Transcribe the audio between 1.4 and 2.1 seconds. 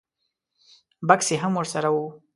هم ور سره و.